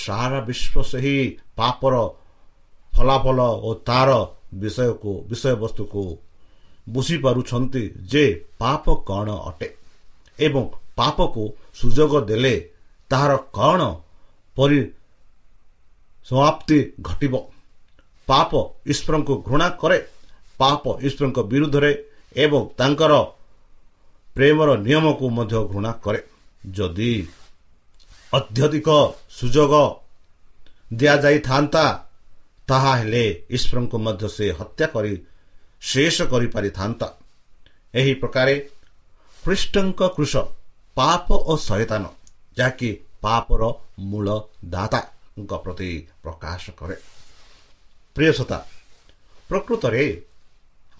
ସାରା 0.02 0.40
ବିଶ୍ୱ 0.48 0.88
ସେହି 0.90 1.16
ପାପର 1.58 1.94
ଫଳାଫଳ 2.92 3.38
ଓ 3.66 3.70
ତାର 3.88 4.10
ବିଷୟକୁ 4.62 5.12
ବିଷୟବସ୍ତୁକୁ 5.30 6.02
ବୁଝିପାରୁଛନ୍ତି 6.86 7.82
ଯେ 8.12 8.24
ପାପ 8.60 8.84
କ'ଣ 9.08 9.28
ଅଟେ 9.48 9.68
ଏବଂ 10.38 10.64
ପାପକୁ 10.98 11.42
ସୁଯୋଗ 11.78 12.12
ଦେଲେ 12.28 12.54
ତାହାର 13.10 13.32
କ'ଣ 13.56 13.80
ପରି 14.56 14.80
ସମାପ୍ତି 16.26 16.78
ଘଟିବ? 17.08 17.34
ପାପ 18.28 18.50
ଈଶ୍ୱରଙ୍କୁ 18.92 19.34
ଘୃଣା 19.48 19.68
କରେ 19.80 19.98
ପାପ 20.60 20.82
ଈଶ୍ୱରଙ୍କ 21.06 21.38
ବିରୁଦ୍ଧରେ 21.52 21.92
ଏବଂ 22.36 22.62
ତାଙ୍କର 22.78 23.12
ପ୍ରେମର 24.36 24.70
ନିୟମକୁ 24.86 25.26
ମଧ୍ୟ 25.36 25.58
ଘୃଣା 25.72 25.92
କରେ। 26.04 26.20
ଯଦି 26.76 27.12
ଅତ୍ୟଧିକ 28.32 28.88
ସୁଯୋଗ 29.38 29.72
ଦିଆଯାଇଥାନ୍ତା 30.92 31.84
ତାହା 32.68 32.92
ହେଲେ 33.00 33.24
ଈଶ୍ୱରଙ୍କୁ 33.56 33.96
ମଧ୍ୟ 34.06 34.26
ସେ 34.36 34.46
ହତ୍ୟା 34.58 34.86
କରି 34.94 35.12
ଶେଷ 35.82 36.16
କରିପାରିଥାନ୍ତା। 36.32 37.08
ଏହି 37.94 38.12
ପ୍ରକାରେ 38.20 38.54
ଖ୍ରୀଷ୍ଟଙ୍କ 39.42 40.00
କୃଷ 40.16 40.34
ପାପ 40.96 41.26
ଓ 41.50 41.52
ସଚେତନ 41.66 42.04
ଯାହାକି 42.56 42.90
ପାପର 43.24 43.62
ମୂଳ 44.10 44.28
ଦାତାଙ୍କ 44.72 45.52
ପ୍ରତି 45.64 45.90
ପ୍ରକାଶ 46.22 46.62
କରେ। 46.78 46.96
ପ୍ରିୟସତା 48.16 48.58
ପ୍ରକୃତରେ 49.48 50.04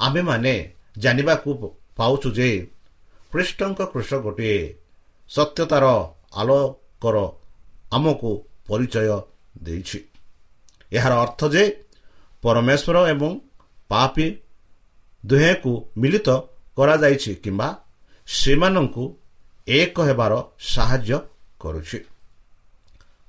ଆମେମାନେ 0.00 0.54
ଜାଣିବାକୁ 1.02 1.50
ପାଉଛୁ 1.98 2.28
ଯେ 2.38 2.48
ଖ୍ରୀଷ୍ଟଙ୍କ 3.32 3.80
କୃଷ 3.92 4.10
ଗୋଟିଏ 4.24 4.58
ସତ୍ୟତାର 5.30 5.84
ଆଲୋକର 6.40 7.16
ଆମକୁ 7.96 8.30
ପରିଚୟ 8.68 9.08
ଦେଇଛି। 9.64 9.98
ଏହାର 10.92 11.12
ଅର୍ଥ 11.24 11.40
ଯେ 11.54 11.64
ପରମେଶ୍ୱର 12.42 12.96
ଏବଂ 13.12 13.30
ପାପି 13.90 14.26
ଦୁହେଁକୁ 15.24 15.72
ମିଳିତ 16.00 16.28
କରାଯାଇଛି 16.76 17.32
କିମ୍ବା 17.44 17.68
ସେମାନଙ୍କୁ 18.28 19.04
ଏକ 19.66 19.96
ହେବାର 20.02 20.32
ସାହାଯ୍ୟ 20.58 21.18
କରୁଛି। 21.60 21.98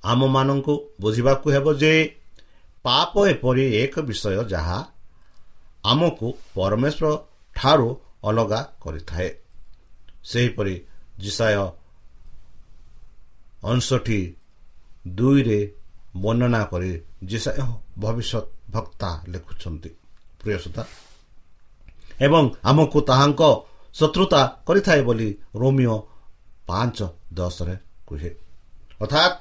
ଆମମାନଙ୍କୁ 0.03 0.73
ବୁଝିବାକୁ 0.99 1.47
ହେବ 1.51 1.67
ଯେ 1.73 1.93
ପାପ 2.83 3.13
ଏପରି 3.27 3.63
ଏକ 3.75 3.93
ବିଷୟ 4.01 4.43
ଯାହା 4.49 4.79
ଆମକୁ 5.83 6.27
ପରମେଶ୍ୱର 6.55 7.07
ଠାରୁ 7.55 7.89
ଅଲଗା 8.23 8.59
କରିଥାଏ। 8.83 9.29
ସେହିପରି 10.23 10.75
ଜିସାୟ 11.19 11.55
ଅଂଶଟି 13.63 14.19
ଦୁଇରେ 15.07 15.59
ବର୍ଣ୍ଣନା 16.15 16.61
କରି 16.63 16.91
ଜିସାୟ 17.23 17.59
ଭବିଷ୍ୟତ 17.99 18.45
ଭକ୍ତା 18.71 19.09
ଲେଖୁଛନ୍ତି। 19.27 19.89
ପ୍ରିୟସତା 20.41 20.83
ଏବଂ 22.21 22.43
ଆମକୁ 22.63 22.99
ତାହାଙ୍କ 23.01 23.41
ଶତ୍ରୁତା 23.95 24.41
କରିଥାଏ 24.67 25.01
ବୋଲି 25.01 25.29
ରୋମିଓ 25.55 25.97
ପାଞ୍ଚ 26.67 26.97
ଦଶରେ 27.33 27.75
କୁହେ 28.07 28.31
ଅର୍ଥାତ୍ 29.01 29.37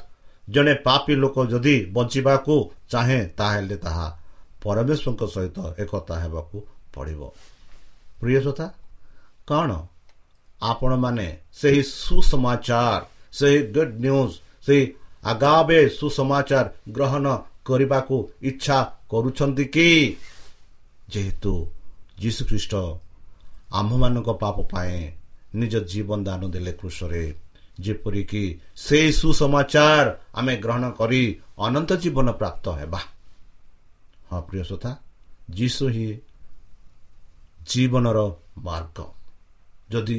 ଜଣେ 0.49 0.75
ପାପୀ 0.87 1.13
ଲୋକ 1.23 1.37
ଯଦି 1.53 1.77
ବଞ୍ଚିବାକୁ 1.95 2.55
ଚାହେଁ 2.91 3.21
ତାହେଲେ 3.39 3.77
ତାହା 3.85 4.07
ପରମେଶ୍ୱରଙ୍କ 4.63 5.23
ସହିତ 5.35 5.59
ଏକତା 5.83 6.15
ହେବାକୁ 6.23 6.57
ପଡ଼ିବ। 6.95 7.21
ପ୍ରିୟସତା 8.21 8.67
କ'ଣ 9.49 9.71
ଆପଣମାନେ 10.63 11.29
ସେହି 11.53 11.83
ସୁସମାଚାର 12.03 13.01
ସେହି 13.33 13.59
ଗୁଡ୍ 13.75 13.95
ନ୍ୟୁଜ୍ 14.05 14.35
ସେହି 14.67 14.85
ଆଗାବେ 15.25 15.81
ସୁସମାଚାର 15.99 16.67
ଗ୍ରହଣ 16.97 17.27
କରିବାକୁ 17.67 18.17
ଇଚ୍ଛା 18.43 18.79
କରୁଛନ୍ତି 19.11 19.65
କି? 19.75 19.89
ଯେହେତୁ 21.13 21.53
ଯୀଶୁଖ୍ରୀଷ୍ଟ 22.23 22.73
ଆମ୍ଭମାନଙ୍କ 23.79 24.29
ପାପ 24.43 24.57
ପାଇଁ 24.73 24.99
ନିଜ 25.55 25.75
ଜୀବନ 25.91 26.19
ଦାନ 26.25 26.43
ଦେଲେ 26.55 26.73
କୃଷରେ। 26.73 27.25
ଯେପରିକି 27.81 28.45
ସେହି 28.77 29.11
ସୁସମାଚାର 29.13 30.07
ଆମେ 30.35 30.55
ଗ୍ରହଣ 30.57 30.85
କରି 30.91 31.23
ଅନନ୍ତ 31.59 31.91
ଜୀବନ 32.03 32.29
ପ୍ରାପ୍ତ 32.33 32.65
ହେବା। 32.71 33.01
ହଁ 34.31 34.41
ପ୍ରିୟ 34.49 34.65
ସୋତା 34.65 34.91
ଯୀଶୁ 35.51 35.85
ହିଁ 35.89 36.09
ଜୀବନର 37.69 38.19
ମାର୍ଗ। 38.59 38.99
ଯଦି 39.91 40.19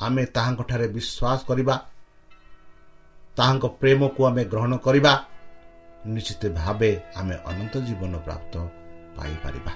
ଆମେ 0.00 0.22
ତାହାଙ୍କଠାରେ 0.26 0.86
ବିଶ୍ୱାସ 0.88 1.38
କରିବା 1.48 1.76
ତାହାଙ୍କ 3.36 3.64
ପ୍ରେମକୁ 3.80 4.20
ଆମେ 4.26 4.42
ଗ୍ରହଣ 4.44 4.72
କରିବା 4.76 5.12
ନିଶ୍ଚିତ 6.06 6.42
ଭାବେ 6.58 6.90
ଆମେ 7.16 7.34
ଅନନ୍ତ 7.50 7.74
ଜୀବନ 7.86 8.12
ପ୍ରାପ୍ତ 8.26 8.54
ପାଇପାରିବା। 9.16 9.72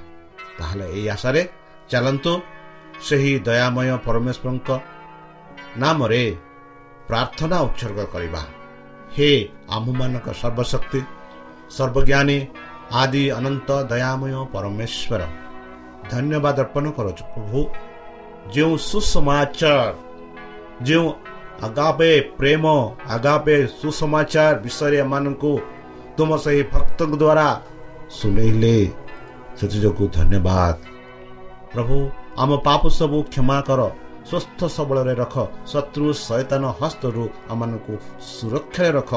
ତାହେଲେ 0.58 0.86
ଏହି 0.96 1.08
ଆଶାରେ 1.08 1.42
ଚାଲନ୍ତୁ 1.90 2.32
ସେହି 3.06 3.32
ଦୟାମୟ 3.46 3.90
ପରମେଶ୍ୱରଙ୍କ 4.06 4.68
ନାମରେ 5.82 6.24
ପ୍ରାର୍ଥନା 7.08 7.56
ଉତ୍ସର୍ଗ 7.66 8.00
କରିବା। 8.14 8.42
ହେ 9.14 9.30
ଆମ୍ଭମାନଙ୍କ 9.76 10.28
ସର୍ବଶକ୍ତି 10.40 11.00
ସର୍ବଜ୍ଞାନୀ 11.76 12.38
ଆଦି 13.00 13.22
ଅନନ୍ତ 13.38 13.68
ଦୟାମୟ 13.90 14.34
ପରମେଶ୍ୱର 14.54 15.20
ଧନ୍ୟବାଦ 16.10 16.56
ଅର୍ପଣ 16.64 16.84
କରୁଛୁ 16.96 17.22
ପ୍ରଭୁ। 17.32 17.60
ଯେଉଁ 18.54 18.74
ସୁସମାଚାର 18.90 19.92
ଯେଉଁ 20.86 21.08
ଆଗାପେ 21.66 22.10
ପ୍ରେମ 22.38 22.64
ଆଗାପେ 23.14 23.56
ସୁସମାଚାର 23.80 24.54
ବିଷୟରେ 24.64 24.96
ଏମାନଙ୍କୁ 25.04 25.52
ତୁମ 26.16 26.30
ସେହି 26.44 26.62
ଭକ୍ତଙ୍କ 26.72 27.12
ଦ୍ୱାରା 27.22 27.48
ଶୁଣେଇଲେ 28.16 28.76
ସେଥିଯୋଗୁଁ 29.58 30.06
ଧନ୍ୟବାଦ। 30.16 30.76
ପ୍ରଭୁ 31.72 31.96
ଆମ 32.42 32.50
ପାପ 32.66 32.82
ସବୁ 32.98 33.18
କ୍ଷମା 33.32 33.58
କର। 33.68 33.80
ସୁସ୍ଥ 34.30 34.60
ସବଳରେ 34.76 35.14
ରଖ। 35.22 35.34
ଶତ୍ରୁ 35.72 36.06
ସୈତାନ 36.26 36.64
ହସ୍ତରୁ 36.80 37.24
ଆମମାନଙ୍କୁ 37.52 37.94
ସୁରକ୍ଷାରେ 38.34 38.90
ରଖ। 38.98 39.12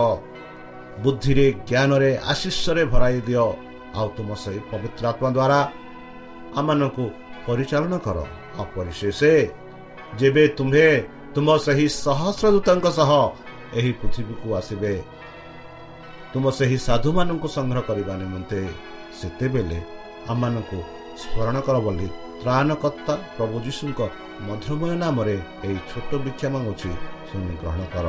ବୁଦ୍ଧିରେ 1.04 1.48
ଜ୍ଞାନରେ 1.70 2.12
ଆଶିଷରେ 2.32 2.84
ଭରାଇ 2.94 3.18
ଦିଅ। 3.28 3.46
ଆଉ 3.98 4.08
ତୁମ 4.18 4.30
ସେହି 4.44 4.62
ପବିତ୍ର 4.72 5.04
ଆତ୍ମା 5.12 5.30
ଦ୍ୱାରା 5.38 5.60
ଆମମାନଙ୍କୁ 6.60 7.06
ପରିଚାଳନା 7.46 7.98
କର। 8.06 8.18
ଅପରିଶେଷ 8.64 9.22
ଯେବେ 10.20 10.44
ତୁମ୍ଭେ 10.58 10.88
ତୁମ 11.34 11.48
ସେହି 11.66 11.86
ସହସ୍ର 12.04 12.46
ଦୂତଙ୍କ 12.56 12.86
ସହ 12.98 13.12
ଏହି 13.80 13.92
ପୃଥିବୀକୁ 14.00 14.48
ଆସିବେ 14.60 14.94
ତୁମ 16.32 16.46
ସେହି 16.58 16.78
ସାଧୁମାନଙ୍କୁ 16.88 17.48
ସଂଗ୍ରହ 17.56 17.84
କରିବା 17.90 18.14
ନିମନ୍ତେ 18.22 18.60
ସେତେବେଳେ 19.20 19.80
ଆମମାନଙ୍କୁ 20.32 20.80
ସ୍ମରଣ 21.22 21.56
କର 21.68 21.78
ବୋଲି 21.86 22.08
ତ୍ରାଣକର୍ତ୍ତା 22.44 23.14
ପ୍ରଭୁ 23.38 23.56
ଯୀଶୁଙ୍କ 23.60 24.00
ମଧୁରମୟ 24.42 24.96
ନାମରେ 24.96 25.36
ଏହି 25.64 25.78
ଛୋଟ 25.92 26.12
ବିକ୍ଷା 26.16 26.48
ମାଗୁଛି। 26.50 26.90
ଶୁଣି 27.30 27.56
ଗ୍ରହଣ 27.62 27.82
କର। 27.94 28.08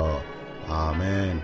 ଆମେନ୍। 0.69 1.39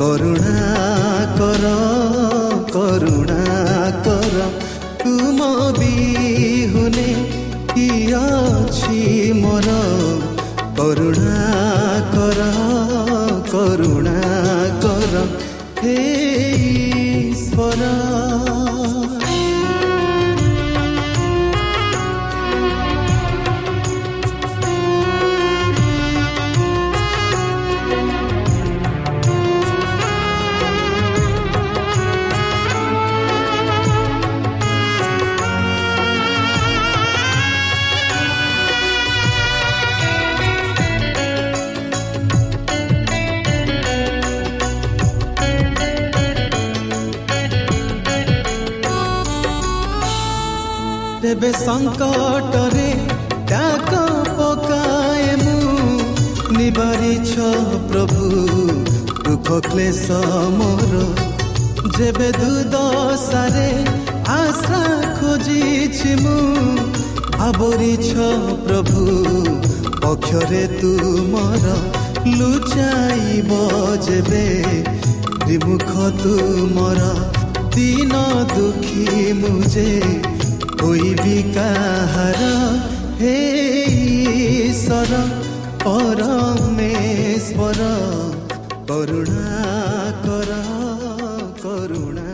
ବରୁଣା 0.00 0.58
କର 1.38 1.64
କରୁଣା 2.72 3.42
କର। 4.06 4.36
ତୁମ 5.02 5.40
ବିହୁନେ 5.78 7.08
ପ୍ରିୟ 7.72 8.14
ଅଛି 8.14 9.32
ମୋର? 9.32 9.68
କରୁଣା 10.78 11.71
ଯେବେ 51.42 51.58
ସଙ୍କଟରେ 51.58 52.90
ଡାକ 53.50 53.92
ପକାଏ 54.30 55.30
ମୁଁ 55.38 55.86
ନିବାରିଛ 56.56 57.32
ପ୍ରଭୁ 57.88 58.28
ଦୁଃଖ 59.18 59.58
କ୍ଲେଶ 59.64 60.18
ମୋର 60.58 61.00
ଯେବେ 61.96 62.28
ଦୁଦଶାରେ 62.36 63.66
ଆଶା 64.36 64.82
ଖୋଜିଛି 65.18 66.12
ମୁଁ 66.22 66.38
ଆବରିଛ 67.48 68.30
ପ୍ରଭୁ 68.62 69.02
ପକ୍ଷରେ 69.98 70.64
ତୁମର 70.78 71.66
ଲୁଚାଇବ 72.38 73.50
ଯେବେ 74.06 74.46
ବିମୁଖ 75.42 75.90
ତୁମର 76.22 77.10
ଦିନ 77.74 78.22
ଦୁଃଖୀ 78.54 79.32
ମୁଁ 79.40 79.58
ଯେ 79.74 80.31
ହୋଇବି 80.82 81.36
କାହାର 81.56 82.42
ହେ 83.20 83.34
ଈଶ୍ୱର 84.68 85.14
ପରମେଶ୍ୱର 85.84 87.80
କରୁଣା 88.88 89.44
କର 90.24 90.50
କରୁଣା 91.62 92.26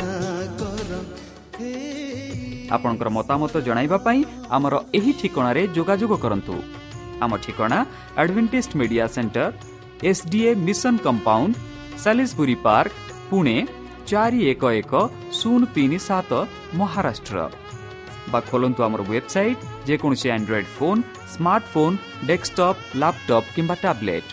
କର 0.61 0.91
ହେ 1.59 1.73
ଆପଣଙ୍କର 2.77 3.09
ମତାମତ 3.19 3.55
ଜଣାଇବା 3.69 3.99
ପାଇଁ 4.07 4.21
ଆମର 4.57 4.75
ଏହି 4.99 5.13
ଠିକଣାରେ 5.21 5.63
ଯୋଗାଯୋଗ 5.77 6.13
କରନ୍ତୁ 6.25 6.57
ଆମ 7.25 7.33
ଠିକଣା 7.45 7.79
Adventist 8.21 8.73
media 8.81 9.07
centre 9.15 9.45
S 10.11 10.25
D A 10.33 10.51
mission 10.67 10.95
compound 11.07 11.55
Salisbury 12.03 12.57
park 12.67 12.95
Pune 13.31 13.57
ଚାରି 14.11 14.41
ଏକ 14.53 14.63
ଏକ 14.81 14.93
ଶୂନ 15.39 15.61
ତିନି 15.75 15.99
ସାତ 16.09 16.31
ମହାରାଷ୍ଟ୍ର 16.81 17.39
বা 18.33 18.41
ଖୋଲନ୍ତୁ 18.51 18.81
ଆମର 18.87 19.03
ୱେବସାଇଟ୍ 19.13 19.63
ଯେକୌଣସି 19.89 20.29
Android 20.37 20.73
phone 20.77 21.01
smartphone 21.35 21.97
desktop 22.29 22.81
laptop 23.01 23.49
କିମ୍ବା 23.55 23.77
ଟ୍ୟାବ୍ଲେଟ୍ 23.85 24.29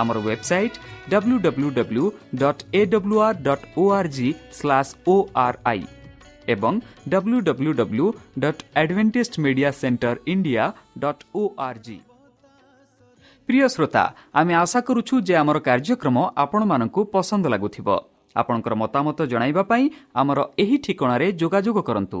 ଆମର 0.00 0.16
website 0.28 0.76
W 1.12 1.36
W 1.46 1.68
W 1.78 2.04
dot 2.42 2.62
A 2.78 2.80
W 2.92 3.16
R 3.26 3.38
dot 3.46 3.64
O 3.80 3.84
R 3.98 4.10
G 4.16 4.28
slash 4.58 4.90
O 5.12 5.16
R 5.44 5.58
I 5.72 5.82
ଏବଂ 6.54 6.74
W 7.12 7.38
W 7.48 7.72
W 7.80 8.06
dot 8.42 8.60
Adventist 8.80 9.38
media 9.44 9.70
centre 9.80 10.16
India 10.32 10.64
dot 11.02 11.22
O 11.40 11.42
R 11.68 11.80
G 11.86 11.98
ପ୍ରିୟ 13.48 13.66
ଶ୍ରୋତା 13.74 14.04
ଆମେ 14.38 14.54
ଆଶା 14.62 14.80
କରୁଛୁ 14.86 15.14
ଯେ 15.26 15.34
ଆମର 15.42 15.58
କାର୍ଯ୍ୟକ୍ରମ 15.68 16.16
ଆପଣମାନଙ୍କୁ 16.44 17.00
ପସନ୍ଦ 17.14 17.44
ଲାଗୁଥିବ। 17.54 17.88
ଆପଣଙ୍କର 18.36 18.74
ମତାମତ 18.82 19.18
ଜଣାଇବା 19.32 19.62
ପାଇଁ 19.70 19.84
ଆମର 20.20 20.38
ଏହି 20.62 20.76
ଠିକଣାରେ 20.84 21.26
ଯୋଗାଯୋଗ 21.40 21.78
କରନ୍ତୁ। 21.88 22.20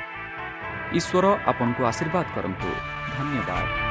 ଈଶ୍ୱର 0.93 1.25
ଆପଣଙ୍କୁ 1.47 1.81
ଆଶୀର୍ବାଦ 1.85 2.25
କରନ୍ତୁ 2.35 2.69
ଧନ୍ୟବାଦ 3.15 3.90